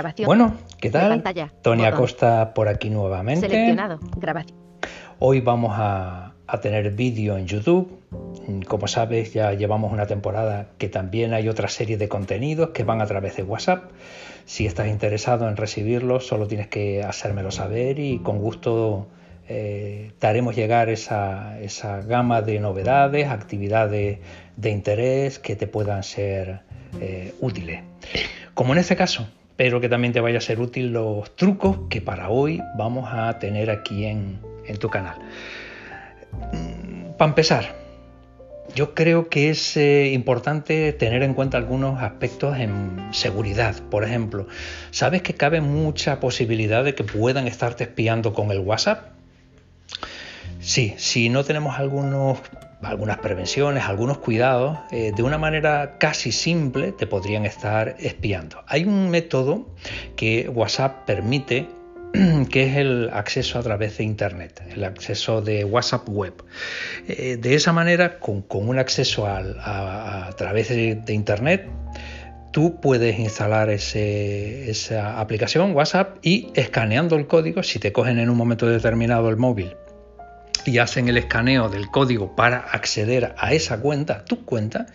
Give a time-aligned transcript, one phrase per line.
[0.00, 0.26] Grabación.
[0.26, 1.10] Bueno, ¿qué tal?
[1.10, 1.52] pantalla.
[1.62, 1.94] Tony Botón.
[1.94, 3.48] Acosta por aquí nuevamente.
[3.48, 4.00] Seleccionado.
[4.16, 4.58] Grabación.
[5.18, 8.00] Hoy vamos a, a tener vídeo en YouTube.
[8.66, 13.02] Como sabes, ya llevamos una temporada que también hay otra serie de contenidos que van
[13.02, 13.90] a través de WhatsApp.
[14.46, 19.06] Si estás interesado en recibirlos, solo tienes que hacérmelo saber y con gusto
[19.48, 24.18] eh, te haremos llegar esa, esa gama de novedades, actividades
[24.56, 26.60] de interés que te puedan ser
[27.00, 27.82] eh, útiles.
[28.54, 29.28] Como en este caso,
[29.60, 33.38] pero que también te vaya a ser útil los trucos que para hoy vamos a
[33.38, 35.18] tener aquí en, en tu canal.
[37.18, 37.76] Para empezar,
[38.74, 43.74] yo creo que es eh, importante tener en cuenta algunos aspectos en seguridad.
[43.90, 44.46] Por ejemplo,
[44.92, 49.08] ¿sabes que cabe mucha posibilidad de que puedan estarte espiando con el WhatsApp?
[50.60, 52.38] Sí, si no tenemos algunos,
[52.82, 58.62] algunas prevenciones, algunos cuidados, eh, de una manera casi simple te podrían estar espiando.
[58.66, 59.66] Hay un método
[60.16, 61.68] que WhatsApp permite
[62.50, 66.34] que es el acceso a través de Internet, el acceso de WhatsApp web.
[67.06, 71.68] Eh, de esa manera, con, un acceso a, través de, Internet,
[72.50, 78.36] tú puedes instalar esa aplicación WhatsApp y escaneando el código, si te cogen en un
[78.36, 79.76] momento determinado el móvil
[80.64, 84.86] y hacen el escaneo del código para acceder a esa cuenta, tu cuenta,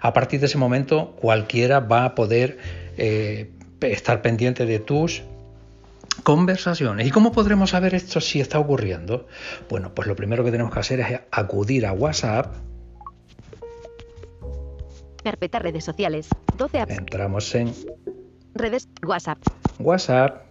[0.00, 2.58] a partir de ese momento cualquiera va a poder
[2.96, 5.22] eh, estar pendiente de tus
[6.22, 7.06] conversaciones.
[7.06, 9.26] ¿Y cómo podremos saber esto si está ocurriendo?
[9.68, 12.54] Bueno, pues lo primero que tenemos que hacer es acudir a WhatsApp,
[15.22, 16.28] Carpeta redes sociales.
[16.58, 16.98] 12 apps.
[16.98, 17.72] entramos en
[18.54, 18.88] Redes.
[19.06, 19.38] WhatsApp.
[19.78, 20.42] WhatsApp,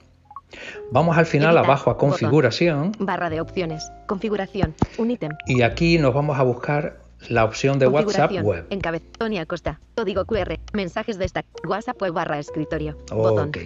[0.91, 2.09] vamos al final Editar, abajo a botón.
[2.09, 3.91] configuración Barra de opciones.
[4.07, 4.73] Configuración.
[4.97, 5.31] Un ítem.
[5.45, 6.99] y aquí nos vamos a buscar
[7.29, 8.65] la opción de WhatsApp web.
[8.71, 9.03] Encabez.
[9.17, 9.79] Tony Acosta.
[9.95, 10.57] Código QR.
[10.73, 11.45] Mensajes de esta.
[11.67, 12.97] WhatsApp web barra escritorio.
[13.11, 13.49] Botón.
[13.49, 13.57] Ok.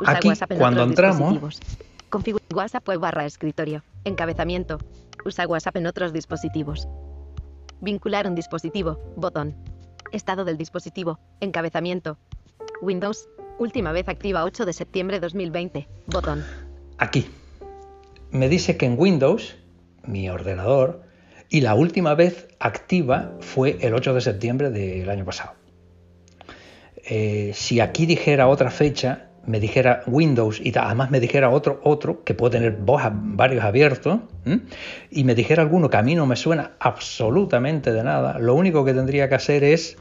[0.00, 1.60] Usa Aquí, WhatsApp en cuando entramos- dispositivos.
[2.10, 3.82] Configu- WhatsApp web barra escritorio.
[4.04, 4.78] Encabezamiento.
[5.24, 6.86] Usa WhatsApp en otros dispositivos.
[7.80, 8.98] Vincular un dispositivo.
[9.16, 9.54] Botón.
[10.12, 11.18] Estado del dispositivo.
[11.40, 12.18] Encabezamiento.
[12.82, 13.28] Windows.
[13.58, 15.86] Última vez activa 8 de septiembre 2020.
[16.06, 16.44] Botón.
[16.98, 17.26] Aquí.
[18.30, 19.56] Me dice que en Windows,
[20.02, 21.02] mi ordenador,
[21.48, 25.52] y la última vez activa fue el 8 de septiembre del año pasado.
[26.96, 32.24] Eh, si aquí dijera otra fecha, me dijera Windows y además me dijera otro, otro
[32.24, 34.62] que puede tener varios abiertos, ¿m?
[35.10, 38.84] y me dijera alguno que a mí no me suena absolutamente de nada, lo único
[38.84, 39.96] que tendría que hacer es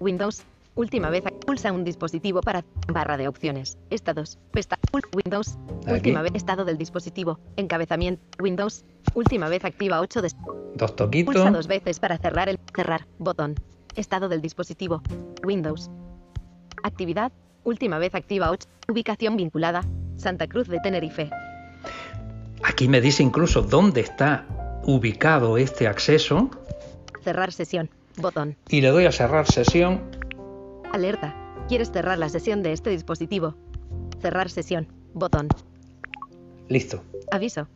[0.00, 0.42] Windows.
[0.78, 3.78] Última vez pulsa un dispositivo para barra de opciones.
[3.90, 4.38] Estados.
[4.52, 4.78] Pesta.
[5.12, 5.58] Windows.
[5.82, 5.94] Aquí.
[5.94, 7.40] Última vez estado del dispositivo.
[7.56, 8.22] Encabezamiento.
[8.40, 8.84] Windows.
[9.14, 10.30] Última vez activa 8 de
[10.76, 11.34] dos toquitos.
[11.34, 13.56] Pulsa dos veces para cerrar el cerrar botón.
[13.96, 15.02] Estado del dispositivo.
[15.44, 15.90] Windows.
[16.84, 17.32] Actividad.
[17.64, 18.68] Última vez activa 8.
[18.86, 19.84] Ubicación vinculada.
[20.16, 21.28] Santa Cruz de Tenerife.
[22.62, 24.46] Aquí me dice incluso dónde está
[24.84, 26.50] ubicado este acceso
[27.24, 27.90] Cerrar sesión.
[28.16, 28.56] Botón.
[28.68, 30.17] y le doy a cerrar sesión.
[30.92, 31.34] Alerta.
[31.68, 33.54] ¿Quieres cerrar la sesión de este dispositivo?
[34.20, 34.88] Cerrar sesión.
[35.12, 35.48] Botón.
[36.68, 37.02] Listo.
[37.30, 37.68] Aviso.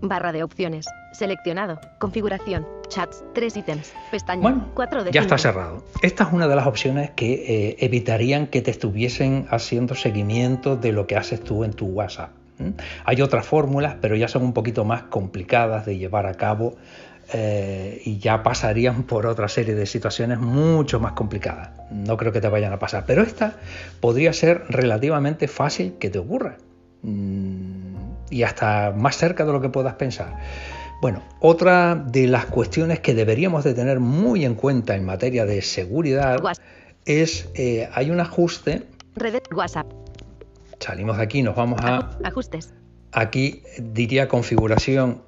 [0.00, 0.86] Barra de opciones.
[1.12, 1.78] Seleccionado.
[2.00, 2.66] Configuración.
[2.88, 3.22] Chats.
[3.34, 3.92] 3 ítems.
[4.10, 4.42] Pestaña.
[4.42, 5.84] Bueno, 4 de ya está cerrado.
[6.02, 10.92] Esta es una de las opciones que eh, evitarían que te estuviesen haciendo seguimiento de
[10.92, 12.30] lo que haces tú en tu WhatsApp.
[13.04, 16.76] Hay otras fórmulas, pero ya son un poquito más complicadas de llevar a cabo
[17.32, 21.70] eh, y ya pasarían por otra serie de situaciones mucho más complicadas.
[21.90, 23.56] No creo que te vayan a pasar, pero esta
[24.00, 26.56] podría ser relativamente fácil que te ocurra.
[27.02, 27.96] Mm,
[28.30, 30.36] y hasta más cerca de lo que puedas pensar.
[31.02, 35.60] Bueno, otra de las cuestiones que deberíamos de tener muy en cuenta en materia de
[35.60, 36.38] seguridad
[37.04, 38.84] es, eh, hay un ajuste.
[39.54, 39.86] WhatsApp.
[40.78, 42.72] salimos de aquí, nos vamos a, Aju- Ajustes.
[43.10, 45.22] aquí diría configuración,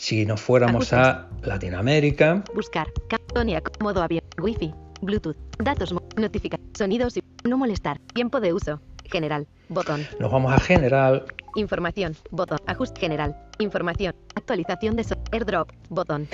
[0.00, 2.88] si nos fuéramos a Latinoamérica, Buscar.
[3.08, 4.24] Ca- Tony Ac- Modo avión.
[4.40, 4.72] Wi-Fi.
[5.02, 5.36] Bluetooth.
[5.58, 5.94] Datos.
[6.16, 6.58] Notificar.
[6.76, 7.22] Sonidos y.
[7.44, 7.98] No molestar.
[8.14, 8.80] Tiempo de uso.
[9.04, 9.46] General.
[9.68, 10.06] Botón.
[10.18, 11.26] nos vamos a general,
[11.56, 12.16] Información.
[12.30, 12.58] Botón.
[12.66, 13.36] Ajuste general.
[13.58, 14.14] Información.
[14.34, 15.70] Actualización de so- AirDrop.
[15.90, 16.28] Botón.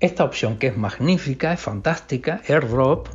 [0.00, 3.08] esta opción que es magnífica, es fantástica, AirDrop,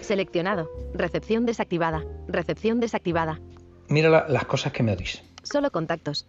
[0.00, 0.68] Seleccionado.
[0.94, 2.02] Recepción desactivada.
[2.28, 3.40] Recepción desactivada.
[3.88, 5.22] mira la- las cosas que me dice.
[5.44, 6.26] Solo contactos.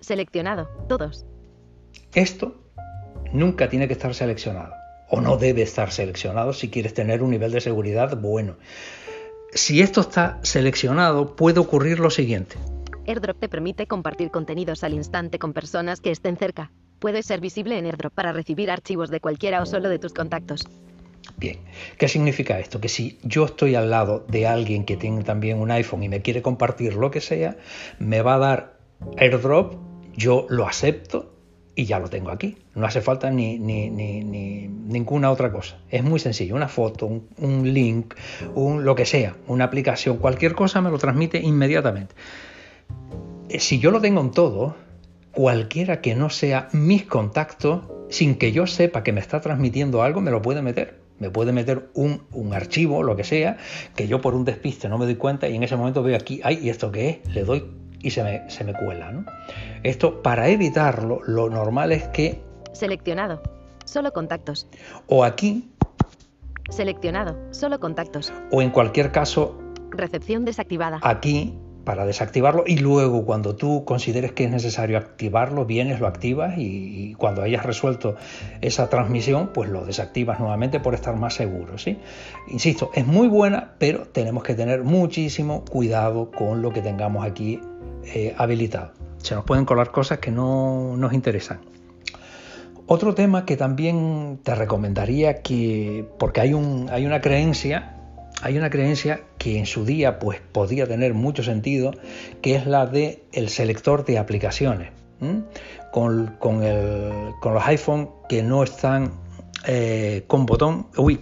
[0.00, 0.68] Seleccionado.
[0.88, 1.24] Todos.
[2.14, 2.54] Esto
[3.32, 4.74] nunca tiene que estar seleccionado
[5.08, 8.56] o no debe estar seleccionado si quieres tener un nivel de seguridad bueno.
[9.52, 12.56] Si esto está seleccionado, puede ocurrir lo siguiente.
[13.06, 16.70] AirDrop te permite compartir contenidos al instante con personas que estén cerca.
[16.98, 20.66] Puede ser visible en AirDrop para recibir archivos de cualquiera o solo de tus contactos.
[21.36, 21.58] Bien,
[21.98, 22.80] ¿qué significa esto?
[22.80, 26.22] Que si yo estoy al lado de alguien que tiene también un iPhone y me
[26.22, 27.58] quiere compartir lo que sea,
[27.98, 28.78] me va a dar
[29.18, 29.74] airdrop,
[30.16, 31.32] yo lo acepto
[31.74, 32.56] y ya lo tengo aquí.
[32.74, 35.78] No hace falta ni, ni, ninguna otra cosa.
[35.90, 36.54] Es muy sencillo.
[36.54, 38.14] Una foto, un, link,
[38.54, 42.14] un, lo que sea, una aplicación, cualquier cosa me lo transmite inmediatamente.
[43.48, 44.76] Eh, si yo lo tengo en todo,
[45.32, 50.20] cualquiera que no sea mis contactos, sin que yo sepa que me está transmitiendo algo,
[50.20, 51.00] me lo puede meter.
[51.18, 53.56] Me puede meter un, un, archivo, lo que sea,
[53.94, 56.40] que yo por un despiste no me doy cuenta y en ese momento veo aquí,
[56.42, 57.32] ay, ¿y esto qué es?
[57.32, 57.64] Le doy
[58.02, 59.12] y se me, se me cuela.
[59.12, 59.24] ¿no?
[59.82, 62.42] Esto, para evitarlo, lo normal es que...
[62.72, 63.42] Seleccionado.
[63.84, 64.68] Solo contactos.
[65.06, 65.70] O aquí...
[66.70, 67.36] Seleccionado.
[67.52, 68.32] Solo contactos.
[68.50, 69.58] O en cualquier caso...
[69.90, 71.00] Recepción desactivada.
[71.02, 71.54] Aquí
[71.84, 77.14] para desactivarlo y luego cuando tú consideres que es necesario activarlo, vienes, lo activas y,
[77.14, 78.16] cuando hayas resuelto
[78.60, 81.78] esa transmisión, pues lo desactivas nuevamente por estar más seguro.
[81.78, 81.98] ¿sí?
[82.48, 87.60] Insisto, es muy buena, pero tenemos que tener muchísimo cuidado con lo que tengamos aquí
[88.04, 88.92] eh, habilitado.
[89.18, 91.60] Se nos pueden colar cosas que no nos interesan.
[92.86, 97.96] Otro tema que también te recomendaría que, porque hay, un, hay una creencia
[98.42, 101.92] hay una creencia que en su día pues, podía tener mucho sentido,
[102.42, 104.90] que es la de el selector de aplicaciones.
[105.92, 109.12] Con, los iPhone que no están
[109.68, 111.20] eh, con botón, uy,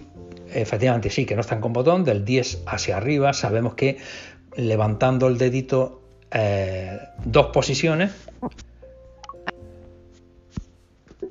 [0.51, 3.99] efectivamente sí, que no están con botón, del 10 hacia arriba, sabemos que
[4.55, 6.00] levantando el dedito
[6.31, 8.11] eh, dos posiciones.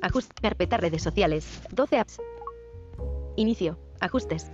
[0.01, 2.21] Ajuste, carpeta, redes sociales, 12 apps.
[3.35, 4.47] Inicio, ajustes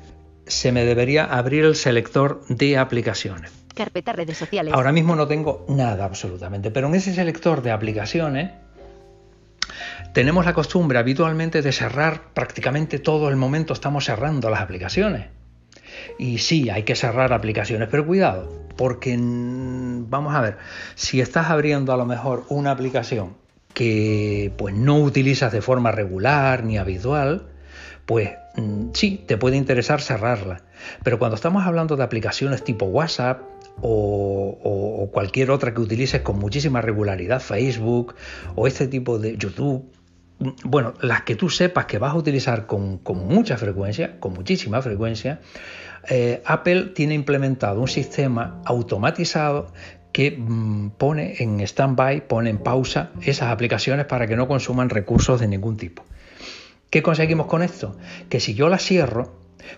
[0.47, 3.51] se me debería abrir el selector de aplicaciones.
[3.75, 4.73] Carpeta redes sociales.
[4.73, 8.51] Ahora mismo no tengo nada absolutamente, pero en ese selector de aplicaciones
[10.13, 15.27] tenemos la costumbre habitualmente de cerrar prácticamente todo el momento, estamos cerrando las aplicaciones.
[16.17, 20.57] Y sí, hay que cerrar aplicaciones, pero cuidado, porque vamos a ver,
[20.95, 23.35] si estás abriendo a lo mejor una aplicación
[23.73, 27.47] que pues no utilizas de forma regular ni habitual,
[28.07, 28.31] pues
[28.93, 30.61] sí, te puede interesar cerrarla.
[31.03, 33.41] Pero cuando estamos hablando de aplicaciones tipo WhatsApp
[33.81, 38.15] o, cualquier otra que utilices con muchísima regularidad, Facebook
[38.55, 39.91] o este tipo de YouTube,
[40.39, 45.39] bueno, las que tú sepas que vas a utilizar con, mucha frecuencia, con muchísima frecuencia,
[46.09, 49.73] eh, Apple tiene implementado un sistema automatizado
[50.11, 55.39] que mm, pone en stand-by, pone en pausa esas aplicaciones para que no consuman recursos
[55.39, 56.03] de ningún tipo.
[56.89, 57.97] ¿Qué conseguimos con esto?
[58.29, 59.33] Que si yo la cierro,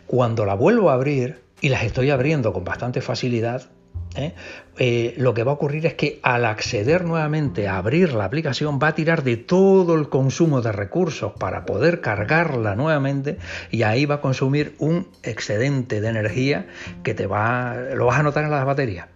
[0.05, 3.69] cuando la vuelvo a abrir, y las estoy abriendo con bastante facilidad,
[4.15, 4.33] ¿eh?
[4.77, 8.79] Eh, lo que va a ocurrir es que al acceder nuevamente a abrir la aplicación
[8.81, 13.37] va a tirar de todo el consumo de recursos para poder cargarla nuevamente
[13.71, 16.67] y ahí va a consumir un excedente de energía
[17.03, 19.07] que te va, lo vas a notar en las baterías.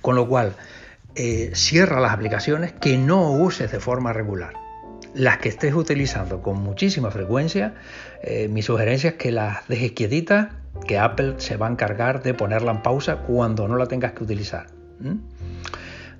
[0.00, 0.54] Con lo cual,
[1.16, 4.54] eh, cierra las aplicaciones que no uses de forma regular
[5.12, 7.74] las que estés utilizando con muchísima frecuencia,
[8.48, 10.50] mi sugerencia es que las dejes quietitas,
[10.86, 14.24] que Apple se va a encargar de ponerla en pausa cuando no la tengas que
[14.24, 14.66] utilizar.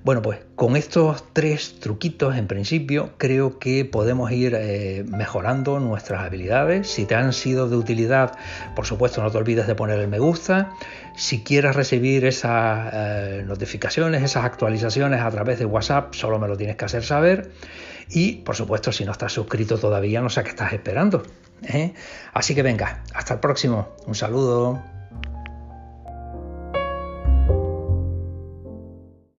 [0.03, 6.23] Bueno, pues con estos tres truquitos en principio creo que podemos ir eh, mejorando nuestras
[6.23, 6.87] habilidades.
[6.87, 8.35] Si te han sido de utilidad,
[8.75, 10.71] por supuesto no te olvides de poner el me gusta.
[11.15, 16.57] Si quieres recibir esas eh, notificaciones, esas actualizaciones a través de WhatsApp, solo me lo
[16.57, 17.51] tienes que hacer saber.
[18.09, 21.21] Y por supuesto, si no estás suscrito todavía, no sé qué estás esperando.
[21.63, 21.93] ¿Eh?
[22.33, 23.89] Así que venga, hasta el próximo.
[24.05, 24.81] Un saludo.